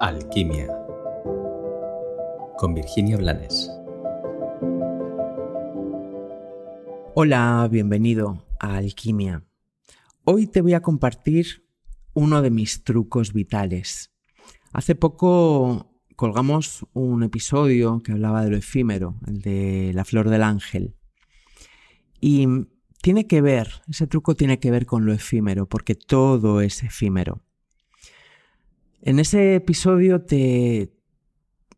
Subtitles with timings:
[0.00, 0.68] Alquimia
[2.56, 3.68] con Virginia Blanes.
[7.14, 9.42] Hola, bienvenido a Alquimia.
[10.22, 11.64] Hoy te voy a compartir
[12.14, 14.12] uno de mis trucos vitales.
[14.72, 20.44] Hace poco colgamos un episodio que hablaba de lo efímero, el de la flor del
[20.44, 20.94] ángel.
[22.20, 22.46] Y
[23.02, 27.42] tiene que ver, ese truco tiene que ver con lo efímero, porque todo es efímero.
[29.00, 30.92] En ese episodio te,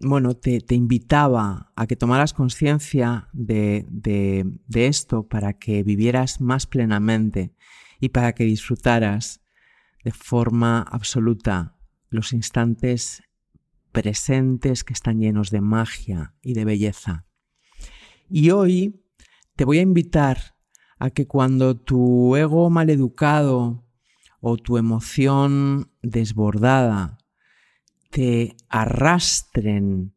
[0.00, 7.54] bueno, te, invitaba a que tomaras conciencia de, de esto para que vivieras más plenamente
[8.00, 9.42] y para que disfrutaras
[10.02, 11.76] de forma absoluta
[12.08, 13.22] los instantes
[13.92, 17.26] presentes que están llenos de magia y de belleza.
[18.28, 19.04] Y hoy
[19.54, 20.56] te voy a invitar
[20.98, 23.84] a que cuando tu ego maleducado
[24.40, 27.18] o tu emoción desbordada
[28.10, 30.14] te arrastren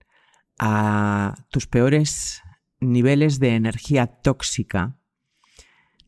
[0.60, 2.42] a tus peores
[2.80, 4.98] niveles de energía tóxica,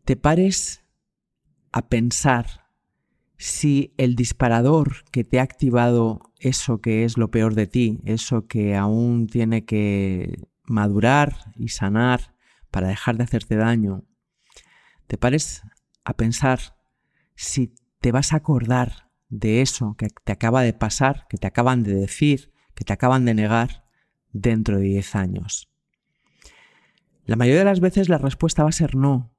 [0.03, 0.83] te pares
[1.71, 2.67] a pensar
[3.37, 8.47] si el disparador que te ha activado eso que es lo peor de ti, eso
[8.47, 12.35] que aún tiene que madurar y sanar
[12.71, 14.03] para dejar de hacerte daño,
[15.07, 15.61] te pares
[16.03, 16.77] a pensar
[17.35, 21.83] si te vas a acordar de eso que te acaba de pasar, que te acaban
[21.83, 23.85] de decir, que te acaban de negar
[24.31, 25.69] dentro de 10 años.
[27.25, 29.33] La mayoría de las veces la respuesta va a ser no.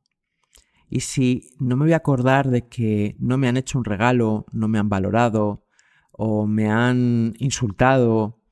[0.91, 4.47] Y si no me voy a acordar de que no me han hecho un regalo,
[4.53, 5.66] no me han valorado,
[6.12, 8.42] o me han insultado,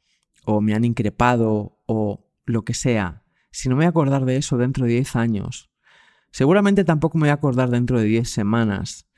[0.45, 4.37] o me han increpado, o lo que sea, si no me voy a acordar de
[4.37, 5.71] eso dentro de 10 años,
[6.31, 9.09] seguramente tampoco me voy a acordar dentro de 10 semanas,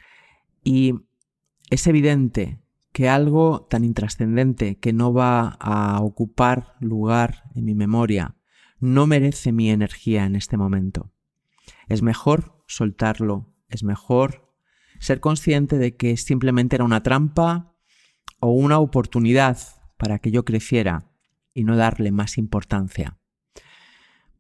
[0.64, 0.94] y
[1.70, 2.60] es evidente
[2.92, 8.36] que algo tan intrascendente que no va a ocupar lugar en mi memoria
[8.80, 11.12] no merece mi energía en este momento.
[11.88, 14.52] Es mejor soltarlo, es mejor
[15.00, 17.74] ser consciente de que simplemente era una trampa
[18.40, 19.58] o una oportunidad
[19.96, 21.10] para que yo creciera
[21.54, 23.18] y no darle más importancia.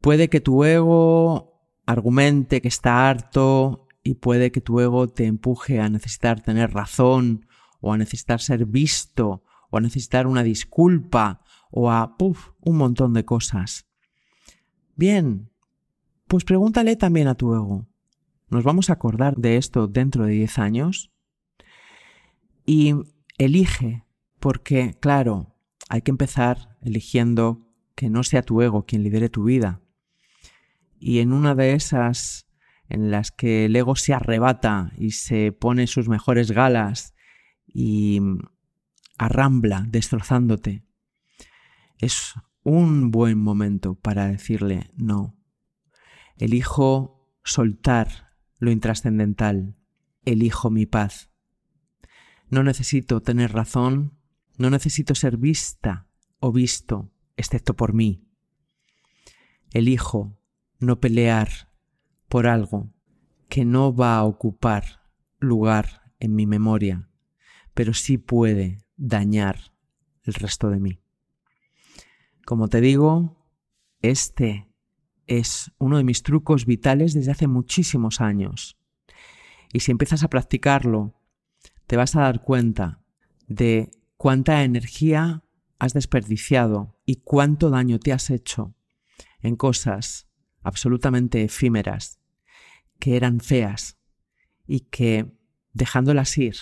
[0.00, 5.80] Puede que tu ego argumente que está harto y puede que tu ego te empuje
[5.80, 7.46] a necesitar tener razón
[7.82, 13.26] o a necesitar ser visto o a necesitar una disculpa o a un montón de
[13.26, 13.86] cosas.
[14.96, 15.50] Bien,
[16.26, 17.86] pues pregúntale también a tu ego.
[18.48, 21.12] ¿Nos vamos a acordar de esto dentro de 10 años?
[22.64, 22.94] Y
[23.36, 24.06] elige,
[24.40, 25.54] porque claro,
[25.90, 27.60] hay que empezar eligiendo
[27.94, 29.82] que no sea tu ego quien lidere tu vida.
[30.98, 32.47] Y en una de esas
[32.88, 37.14] en las que el ego se arrebata y se pone sus mejores galas
[37.66, 38.20] y
[39.18, 40.84] arrambla destrozándote,
[41.98, 45.36] es un buen momento para decirle no.
[46.36, 49.76] Elijo soltar lo intrascendental,
[50.24, 51.30] elijo mi paz.
[52.48, 54.18] No necesito tener razón,
[54.56, 56.08] no necesito ser vista
[56.40, 58.24] o visto, excepto por mí.
[59.72, 60.38] Elijo
[60.78, 61.67] no pelear
[62.28, 62.92] por algo
[63.48, 65.02] que no va a ocupar
[65.38, 67.08] lugar en mi memoria,
[67.74, 69.72] pero sí puede dañar
[70.24, 71.00] el resto de mí.
[72.44, 73.46] Como te digo,
[74.00, 74.68] este
[75.26, 78.78] es uno de mis trucos vitales desde hace muchísimos años.
[79.72, 81.14] Y si empiezas a practicarlo,
[81.86, 83.02] te vas a dar cuenta
[83.46, 85.44] de cuánta energía
[85.78, 88.74] has desperdiciado y cuánto daño te has hecho
[89.40, 90.27] en cosas
[90.68, 92.20] absolutamente efímeras,
[92.98, 93.98] que eran feas
[94.66, 95.32] y que,
[95.72, 96.56] dejándolas ir,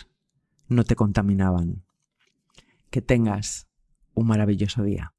[0.68, 1.84] no te contaminaban.
[2.90, 3.68] Que tengas
[4.14, 5.15] un maravilloso día.